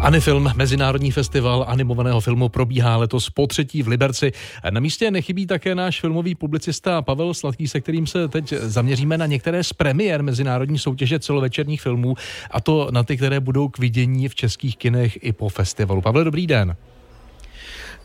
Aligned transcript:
Anifilm, 0.00 0.52
Mezinárodní 0.56 1.10
festival 1.10 1.64
animovaného 1.68 2.20
filmu, 2.20 2.48
probíhá 2.48 2.96
letos 2.96 3.30
po 3.30 3.46
třetí 3.46 3.82
v 3.82 3.88
Liberci. 3.88 4.32
Na 4.70 4.80
místě 4.80 5.10
nechybí 5.10 5.46
také 5.46 5.74
náš 5.74 6.00
filmový 6.00 6.34
publicista 6.34 7.02
Pavel 7.02 7.34
Sladký, 7.34 7.68
se 7.68 7.80
kterým 7.80 8.06
se 8.06 8.28
teď 8.28 8.52
zaměříme 8.52 9.18
na 9.18 9.26
některé 9.26 9.64
z 9.64 9.72
premiér 9.72 10.22
Mezinárodní 10.22 10.78
soutěže 10.78 11.18
celovečerních 11.18 11.82
filmů, 11.82 12.14
a 12.50 12.60
to 12.60 12.88
na 12.90 13.02
ty, 13.02 13.16
které 13.16 13.40
budou 13.40 13.68
k 13.68 13.78
vidění 13.78 14.28
v 14.28 14.34
českých 14.34 14.76
kinech 14.76 15.18
i 15.24 15.32
po 15.32 15.48
festivalu. 15.48 16.00
Pavel, 16.00 16.24
dobrý 16.24 16.46
den. 16.46 16.76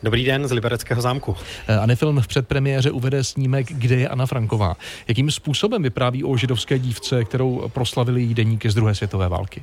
Dobrý 0.02 0.24
den 0.24 0.48
z 0.48 0.52
Libereckého 0.52 1.02
zámku. 1.02 1.36
Anifilm 1.80 2.20
v 2.20 2.26
předpremiéře 2.26 2.90
uvede 2.90 3.24
snímek 3.24 3.72
Kde 3.72 3.96
je 3.96 4.08
Anna 4.08 4.26
Franková. 4.26 4.76
Jakým 5.08 5.30
způsobem 5.30 5.82
vypráví 5.82 6.24
o 6.24 6.36
židovské 6.36 6.78
dívce, 6.78 7.24
kterou 7.24 7.68
proslavili 7.68 8.22
jí 8.22 8.34
deníky 8.34 8.70
z 8.70 8.74
druhé 8.74 8.94
světové 8.94 9.28
války? 9.28 9.62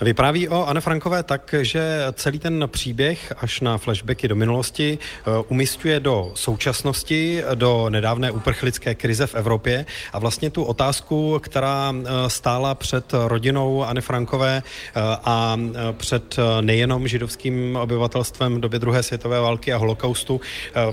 Vypráví 0.00 0.48
o 0.48 0.66
Anne 0.66 0.80
Frankové 0.80 1.22
tak, 1.22 1.54
že 1.62 2.06
celý 2.12 2.38
ten 2.38 2.64
příběh 2.66 3.32
až 3.36 3.60
na 3.60 3.78
flashbacky 3.78 4.28
do 4.28 4.36
minulosti 4.36 4.98
eh, 4.98 5.24
umistuje 5.48 6.00
do 6.00 6.32
současnosti, 6.34 7.42
do 7.54 7.90
nedávné 7.90 8.30
uprchlické 8.30 8.94
krize 8.94 9.26
v 9.26 9.34
Evropě. 9.34 9.86
A 10.12 10.18
vlastně 10.18 10.50
tu 10.50 10.64
otázku, 10.64 11.40
která 11.42 11.94
eh, 11.94 12.30
stála 12.30 12.74
před 12.74 13.12
rodinou 13.26 13.84
Anne 13.84 14.00
Frankové 14.00 14.62
eh, 14.62 15.00
a 15.24 15.58
před 15.92 16.36
nejenom 16.60 17.08
židovským 17.08 17.76
obyvatelstvem 17.76 18.54
v 18.54 18.60
době 18.60 18.78
druhé 18.78 19.02
světové 19.02 19.40
války 19.40 19.72
a 19.72 19.76
holokaustu, 19.76 20.40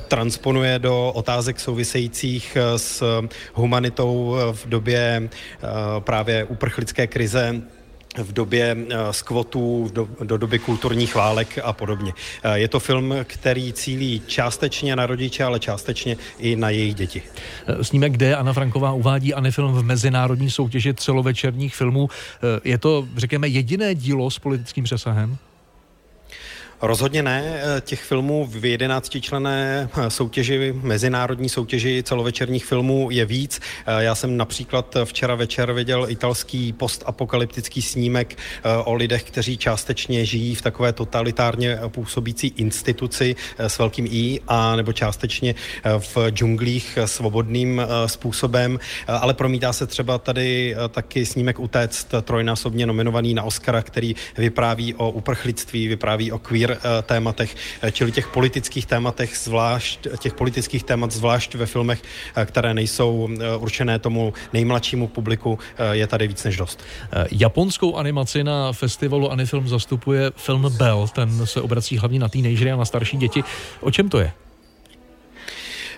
transponuje 0.08 0.80
do 0.80 1.12
otázek 1.16 1.60
souvisejících 1.60 2.58
s 2.78 3.04
humanitou 3.54 4.38
v 4.52 4.70
době 4.70 5.30
právě 6.00 6.44
uprchlické 6.44 7.08
krize 7.08 7.62
v 8.18 8.34
době 8.34 8.78
skvotů, 9.12 9.90
do, 9.94 10.08
do 10.24 10.38
doby 10.38 10.60
kulturních 10.60 11.16
válek 11.16 11.60
a 11.64 11.74
podobně. 11.74 12.14
Eh, 12.44 12.60
je 12.60 12.68
to 12.68 12.80
film, 12.80 13.16
který 13.24 13.74
cílí 13.74 14.22
částečně 14.28 14.96
na 14.96 15.06
rodiče, 15.06 15.44
ale 15.44 15.60
částečně 15.60 16.18
i 16.40 16.56
na 16.56 16.70
jejich 16.70 16.96
děti. 16.96 17.22
Eh, 17.68 17.84
snímek, 17.84 18.12
kde 18.12 18.36
Anna 18.36 18.54
Franková 18.54 18.94
uvádí 18.94 19.34
Anifilm 19.34 19.74
v 19.74 19.84
mezinárodní 19.84 20.52
soutěži 20.52 20.94
celovečerních 20.94 21.76
filmů. 21.76 22.10
Eh, 22.10 22.70
je 22.70 22.78
to, 22.78 23.08
řekněme, 23.18 23.48
jediné 23.48 23.96
dílo 23.96 24.32
s 24.32 24.40
politickým 24.40 24.84
přesahem? 24.84 25.38
Rozhodně 26.82 27.24
ne. 27.24 27.44
Eh, 27.46 27.82
těch 27.82 28.04
filmů 28.04 28.46
v 28.46 28.66
11 28.66 29.22
člené 29.22 29.90
eh, 29.98 30.10
soutěži, 30.10 30.74
mezinárodní 30.82 31.50
soutěži 31.50 32.04
celovečerních 32.04 32.66
filmů 32.66 33.08
je 33.12 33.26
víc. 33.26 33.60
Eh, 33.86 34.04
já 34.04 34.16
jsem 34.16 34.38
například 34.38 34.98
včera 35.04 35.36
večer 35.36 35.74
viděl 35.74 36.06
italský 36.10 36.74
postapokalyptický 36.74 37.82
snímek 37.82 38.38
o 38.84 38.94
lidech, 38.94 39.24
kteří 39.24 39.58
částečně 39.58 40.26
žijí 40.26 40.56
v 40.56 40.62
takové 40.62 40.94
totalitárně 40.94 41.80
působící 41.88 42.48
instituci 42.48 43.36
s 43.58 43.78
velkým 43.78 44.08
I, 44.12 44.40
a 44.48 44.76
nebo 44.76 44.94
částečně 44.94 45.56
v 45.98 46.18
džunglích 46.30 46.98
svobodným 47.06 47.82
způsobem. 48.06 48.80
Ale 49.08 49.34
promítá 49.34 49.74
se 49.74 49.88
třeba 49.88 50.18
tady 50.18 50.76
taky 50.90 51.26
snímek 51.26 51.60
Utéct, 51.60 52.08
trojnásobně 52.22 52.86
nominovaný 52.86 53.34
na 53.34 53.44
Oscara, 53.44 53.82
který 53.82 54.16
vypráví 54.38 54.94
o 54.94 55.12
uprchlictví, 55.12 55.88
vypráví 55.88 56.32
o 56.32 56.40
queer 56.40 56.65
Eh, 56.72 57.02
tématech, 57.02 57.56
eh, 57.82 57.92
čili 57.92 58.12
těch 58.12 58.28
politických 58.28 58.86
tématech 58.86 59.38
zvlášť, 59.38 60.08
těch 60.20 60.34
politických 60.34 60.84
témat 60.84 61.12
zvlášť 61.12 61.56
ve 61.56 61.66
filmech, 61.66 62.02
eh, 62.36 62.46
které 62.46 62.74
nejsou 62.74 63.30
určené 63.58 64.00
tomu 64.00 64.34
nejmladšímu 64.54 65.08
publiku, 65.08 65.60
je 65.92 66.08
tady 66.08 66.28
víc 66.28 66.44
než 66.44 66.58
dost. 66.58 66.84
Japonskou 67.32 67.96
animaci 67.96 68.44
na 68.44 68.74
festivalu 68.74 69.32
Anifilm 69.32 69.68
zastupuje 69.68 70.32
film 70.36 70.74
Bell, 70.78 71.08
ten 71.08 71.46
se 71.46 71.62
obrací 71.62 71.98
hlavně 71.98 72.20
na 72.20 72.30
teenagery 72.30 72.72
a 72.72 72.76
na 72.76 72.86
starší 72.86 73.18
děti. 73.18 73.44
O 73.82 73.92
čem 73.92 74.10
to 74.10 74.20
je? 74.20 74.45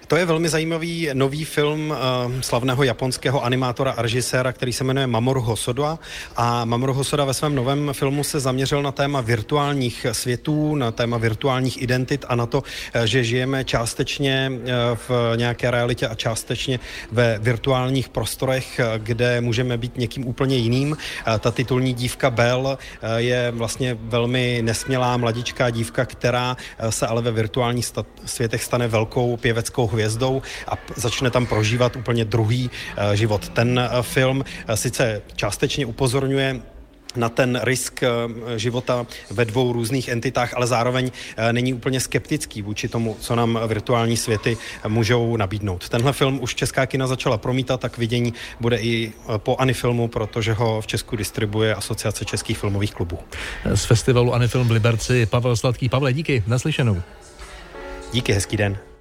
To 0.08 0.16
je 0.16 0.25
velmi 0.25 0.50
zajímavý 0.50 1.09
nový 1.13 1.45
film 1.45 1.89
uh, 1.89 1.98
slavného 2.42 2.83
japonského 2.83 3.45
animátora 3.45 3.92
a 3.92 4.02
režiséra, 4.02 4.54
který 4.54 4.73
se 4.73 4.83
jmenuje 4.83 5.08
Mamoru 5.08 5.42
Hosoda. 5.42 5.99
A 6.36 6.65
Mamoru 6.65 6.93
Hosoda 6.93 7.26
ve 7.26 7.33
svém 7.33 7.55
novém 7.55 7.89
filmu 7.93 8.23
se 8.23 8.39
zaměřil 8.39 8.83
na 8.83 8.92
téma 8.92 9.21
virtuálních 9.21 10.05
světů, 10.11 10.76
na 10.76 10.92
téma 10.92 11.17
virtuálních 11.17 11.82
identit 11.82 12.26
a 12.27 12.36
na 12.36 12.45
to, 12.45 12.64
eh, 12.93 13.08
že 13.08 13.23
žijeme 13.23 13.64
částečně 13.64 14.52
uh, 14.52 14.64
v 15.08 15.11
nějaké 15.36 15.71
realitě 15.71 16.08
a 16.08 16.15
částečně 16.15 16.80
ve 17.11 17.39
virtuálních 17.39 18.09
prostorech, 18.09 18.80
kde 18.98 19.42
můžeme 19.42 19.77
být 19.77 19.98
někým 19.98 20.27
úplně 20.27 20.58
jiným. 20.58 20.98
Ta 21.39 21.52
titulní 21.52 21.93
dívka 21.93 22.30
Bell 22.30 22.77
je 23.17 23.52
vlastně 23.52 23.98
velmi 24.02 24.59
nesmělá 24.64 25.17
mladičká 25.17 25.70
dívka, 25.70 26.05
která 26.05 26.58
se 26.89 27.08
ale 27.08 27.21
ve 27.21 27.32
virtuálních 27.32 27.92
světech 28.26 28.64
stane 28.64 28.87
velkou 28.87 29.37
pěveckou 29.37 29.87
hvězdou 29.97 30.41
a 30.67 30.77
začne 30.95 31.30
tam 31.30 31.45
prožívat 31.45 31.95
úplně 31.95 32.25
druhý 32.25 32.69
eh, 32.69 33.17
život. 33.17 33.49
Ten 33.49 33.80
eh, 33.80 33.89
film 34.02 34.45
eh, 34.45 34.77
sice 34.77 35.21
částečně 35.35 35.85
upozorňuje 35.85 36.61
na 37.15 37.30
ten 37.30 37.59
risk 37.63 38.03
života 38.55 39.05
ve 39.31 39.45
dvou 39.45 39.73
různých 39.73 40.08
entitách, 40.08 40.53
ale 40.53 40.67
zároveň 40.67 41.11
není 41.52 41.73
úplně 41.73 41.99
skeptický 41.99 42.61
vůči 42.61 42.87
tomu, 42.87 43.17
co 43.19 43.35
nám 43.35 43.59
virtuální 43.67 44.17
světy 44.17 44.58
můžou 44.87 45.37
nabídnout. 45.37 45.89
Tenhle 45.89 46.14
film 46.14 46.39
už 46.41 46.55
česká 46.55 46.85
kina 46.85 47.08
začala 47.08 47.37
promítat, 47.37 47.79
tak 47.79 47.97
vidění 47.97 48.33
bude 48.59 48.77
i 48.77 49.14
po 49.37 49.55
Anifilmu, 49.55 50.08
protože 50.08 50.53
ho 50.53 50.81
v 50.81 50.87
Česku 50.87 51.15
distribuje 51.15 51.75
Asociace 51.75 52.25
českých 52.25 52.58
filmových 52.58 52.93
klubů. 52.93 53.19
Z 53.75 53.85
festivalu 53.85 54.33
Anifilm 54.33 54.67
v 54.67 54.71
Liberci 54.71 55.25
Pavel 55.25 55.58
Sladký. 55.58 55.89
Pavle, 55.89 56.14
díky, 56.14 56.43
naslyšenou. 56.47 57.02
Díky, 58.14 58.33
hezký 58.33 58.58
den. 58.58 58.77